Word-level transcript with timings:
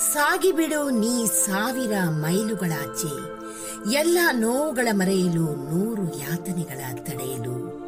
ಸಾಗಿಬಿಡು 0.00 0.90
ನೀ 0.90 1.26
ಸಾವಿರ 1.26 1.92
ಮೈಲುಗಳಾಚೆ. 2.08 3.40
ಎಲ್ಲ 3.92 4.18
ನೋವುಗಳ 4.32 4.88
ಮರೆಯಲು 4.92 5.42
ನೂರು 5.42 6.18
ಯಾತನೆಗಳ 6.18 6.80
ತಡೆಯಲು. 6.94 7.80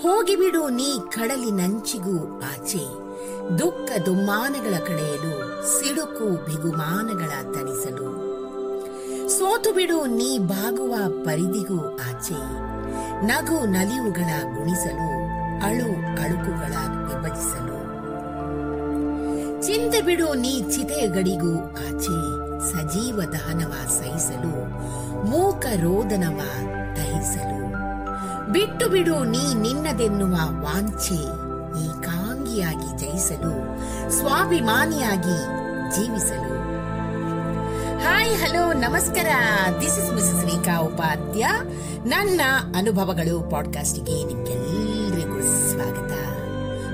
ಹೋಗಿಬಿಡು 0.00 0.68
ನೀ 0.68 0.98
ಕಡಲಿನಂಚಿಗೂ 1.12 2.40
ಆಚೆ. 2.40 2.84
ದುಃಖ 3.58 4.02
ದುಮ್ಮಾನಗಳ 4.06 4.78
ಕಡೆಯಲು 4.78 5.64
ಸಿಡುಕು 5.78 6.44
ಬಿಗುಮಾನಗಳ 6.44 7.52
ತಣಿಸಲು. 7.52 8.26
ಸೋತು 9.28 9.72
ಬಿಡು 9.72 10.06
ನೀ 10.06 10.38
ಬಾಗುವ 10.38 10.94
ಪರಿದಿಗೂ 11.24 11.98
ಆಚೆ. 12.08 12.66
ನಗು 13.26 13.66
ನಲಿವುಗಳ 13.66 14.56
ಗುಣಿಸಲು 14.56 15.26
ಅಳು 15.66 16.22
ಅಳುಕುಗಳ 16.22 16.85
ಚಿಂತೆ 19.96 20.16
ಬಿಡು 20.16 20.34
ನೀ 20.34 20.62
ಚಿತೆಯ 20.62 21.06
ಗಡಿಗೂ 21.08 21.52
ಆಚೆ 21.70 22.16
ಸಜೀವ 22.72 23.20
ದಹನವ 23.32 23.72
ಸಹಿಸಲು, 23.88 24.52
ಮೂಕ 25.24 25.66
ರೋದನವ 25.66 26.40
ದಹಿಸಲು. 26.96 27.60
ಬಿಟ್ಟು 28.52 28.88
ಬಿಡು 28.88 29.24
ನೀ 29.24 29.54
ನಿನ್ನದೆನ್ನುವ 29.54 30.34
ವಾಂಛೆ 30.64 31.22
ಏಕಾಂಗಿಯಾಗಿ 31.84 32.98
ಜಯಿಸಲು, 32.98 33.54
ಸ್ವಾಭಿಮಾನಿಯಾಗಿ 34.10 35.38
ಜೀವಿಸಲು. 35.94 36.54
ಹಾಯ್, 38.02 38.36
ಹಲೋ, 38.36 38.72
ನಮಸ್ಕಾರ. 38.72 39.30
This 39.80 39.98
is 39.98 40.12
Mrs 40.12 40.44
Rekha 40.44 40.78
Upadhya 40.78 41.46
ನನ್ನ 42.06 42.40
ಅನುಭವಗಳು 42.76 43.50
ಪಾಡ್ಕಾಸ್ಟ್ಗೆ 43.50 44.24
ನಿಮ್ಗೆಲ್ಲರಿಗೂ 44.24 45.40
ಸ್ವಾಗತ. 45.70 46.12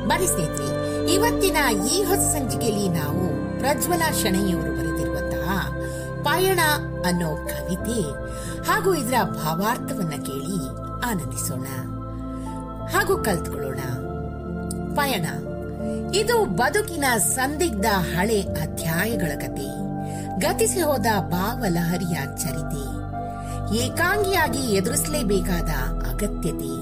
ಬನ್ನಿ 0.06 0.26
ಸ್ನೇಹಿತರೆ 0.26 0.71
ಇವತ್ತಿನ 1.12 1.56
ಈ 1.88 2.02
ಹೊಸ 2.02 2.18
ಸಂಚಿಕೆಯಲ್ಲಿ 2.18 2.88
ನಾವು 2.88 3.58
ಪ್ರಜ್ವಲ 3.58 4.02
ಶೆಣೆಯವರು 4.22 4.76
ಬರೆದಿರುವಂತಹ 4.76 5.68
ಪಯಣ 6.22 6.60
ಅನ್ನೋ 7.06 7.36
ಕವಿತೆ 7.36 8.00
ಹಾಗೂ 8.66 8.94
ಇದರ 8.94 9.22
ಭಾವಾರ್ಥವನ್ನ 9.22 10.10
ಕೇಳಿ 10.10 10.68
ಆನಂದಿಸೋಣ. 11.04 11.64
ಹಾಗೂ 12.88 13.24
ಕಲ್ತ್ಕೊಳ್ಳೋಣ. 13.24 13.78
ಪಯಣ. 14.94 15.26
ಇದು 16.14 16.44
ಬದುಕಿನ 16.44 17.04
ಸಂದಿಗ್ಧ 17.18 17.86
ಹಳೆ 17.86 18.42
ಅಧ್ಯಾಯಗಳ 18.42 19.38
ಕತೆ. 19.38 19.82
ಗತಿಸಿ 20.40 20.80
ಹೋದ 20.80 21.06
ಭಾವಲಹರಿಯ 21.20 22.14
ಚರಿತೆ. 22.14 23.02
ಏಕಾಂಗಿಯಾಗಿ 23.76 24.58
ಎದುರಿಸಲೇಬೇಕಾದ 24.58 25.70
ಅಗತ್ಯತೆ. 26.08 26.81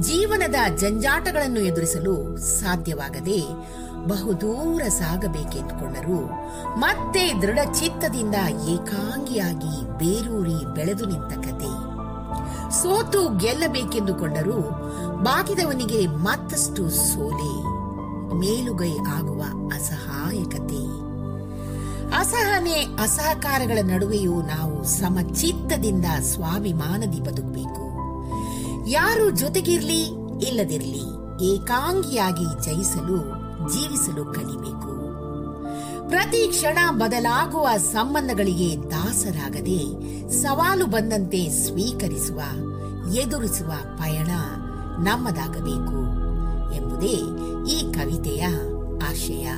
ಜೀವನದ 0.00 0.76
ಜಂಜಾಟಗಳನ್ನು 0.76 1.60
ಎದುರಿಸಲು 1.60 2.36
ಸಾಧ್ಯವಾಗದೆ 2.36 3.40
ಬಹುದೂರ 4.08 4.82
ಸಾಗಬೇಕೆಂದುಕೊಂಡರು. 4.82 6.26
ಮತ್ತೆ 6.78 7.32
ದೃಢ 7.42 7.58
ಚಿತ್ತದಿಂದ 7.72 8.34
ಏಕಾಂಗಿಯಾಗಿ 8.68 9.98
ಬೇರೂರಿ 9.98 10.74
ಬೆಳೆದು 10.74 11.06
ನಿಂತ 11.06 11.32
ಕತೆ. 11.48 11.94
ಸೋತು 12.82 13.38
ಗೆಲ್ಲಬೇಕೆಂದುಕೊಂಡರೂ, 13.38 14.60
ಬಾಗಿದವನಿಗೆ 15.22 16.06
ಮತ್ತಷ್ಟು 16.06 16.90
ಸೋಲೆ, 16.90 17.64
ಮೇಲುಗೈ 18.34 18.92
ಆಗುವ 18.92 19.42
ಅಸಹಾಯಕತೆ 19.74 21.04
ಅಸಹನೆ, 22.18 22.86
ಅಸಹಕಾರಗಳ 23.00 23.78
ನಡುವೆಯೂ 23.82 24.42
ನಾವು 24.42 24.84
ಸಮಚಿತ್ತದಿಂದ 24.84 26.04
ಸ್ವಾಭಿಮಾನದಿ 26.20 27.20
ಬದುಕಬೇಕು. 27.20 27.84
ಯಾರು 28.88 29.30
ಜೊತೆಗಿರ್ಲಿ, 29.30 30.02
ಇಲ್ಲದಿರ್ಲಿ, 30.48 31.02
ಏಕಾಂಗಿಯಾಗಿ 31.54 32.64
ಜಯಿಸಲು, 32.64 33.18
ಜೀವಿಸಲು 33.72 34.24
ಕಲಿಬೇಕು. 34.24 34.94
ಪ್ರತಿ 36.08 36.48
ಕ್ಷಣ 36.48 36.78
ಬದಲಾಗುವ 36.90 37.68
ಸಂಬಂಧಗಳಿಗೆ 37.76 38.76
ದಾಸರಾಗದೆ, 38.90 39.78
ಸವಾಲು 40.30 40.86
ಬಂದಂತೆ 40.86 41.48
ಸ್ವೀಕರಿಸುವ, 41.48 42.40
ಎದುರಿಸುವ 43.14 43.72
ಪಯಣ 43.96 44.30
ನಮ್ಮದಾಗಬೇಕು 45.04 46.24
ಎಂಬುದೇ 46.74 47.16
ಈ 47.72 47.92
ಕವಿತೆಯ 47.92 48.46
ಆಶಯ. 49.08 49.48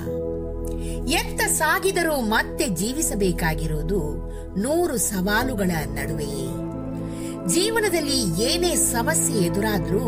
ಎತ್ತ 1.12 1.40
ಸಾಗಿದರೂ 1.40 2.20
ಮತ್ತೆ 2.20 2.68
ಜೀವಿಸಬೇಕಾಗಿರುವುದು 2.68 4.28
ನೂರು 4.58 4.96
ಸವಾಲುಗಳ 4.96 5.70
ನಡುವೆಯೇ. 5.84 6.65
ಜೀವನದಲ್ಲಿ 7.46 8.42
ಏನೇ 8.42 8.74
ಸಮಸ್ಯೆ 8.74 9.38
ಎದುರಾದ್ರೂ 9.38 10.00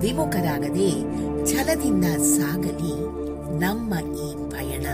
ವಿಮುಖರಾಗದೆ 0.00 0.90
ಛಲದಿಂದ 1.46 2.04
ಸಾಗಲಿ 2.04 2.92
ನಮ್ಮ 3.60 3.94
ಈ 3.94 4.50
ಪಯಣ. 4.50 4.86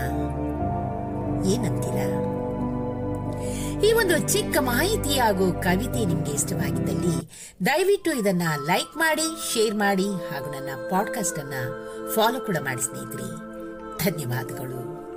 ಏನಂತೀರ? 1.45 1.99
ಈ 3.83 3.93
ಒಂದು 3.93 4.33
ಚಿಕ್ಕ 4.33 4.57
ಮಾಹಿತಿ 4.59 5.19
ಹಾಗೂ 5.19 5.53
ಕವಿತೆ 5.53 6.05
ನಿಮ್ಗೆ 6.05 6.31
ಇಷ್ಟವಾಗಿದ್ದಲ್ಲಿ 6.31 7.29
ದಯವಿಟ್ಟು 7.65 8.11
ಇದನ್ನ 8.11 8.41
ಲೈಕ್ 8.65 8.97
ಮಾಡಿ, 8.97 9.53
ಶೇರ್ 9.53 9.75
ಮಾಡಿ 9.75 10.05
ಹಾಗೂ 10.05 10.51
ನನ್ನ 10.51 10.87
ಪಾಡ್ಕಾಸ್ಟ್ 10.89 11.39
ಅನ್ನ 11.39 11.53
ಫಾಲೋ 12.15 12.39
ಕೂಡ 12.39 12.57
ಮಾಡಿ 12.57 12.81
ಸ್ನೇಹಿತರೆ. 12.81 13.49
ಧನ್ಯವಾದಗಳು. 14.03 15.08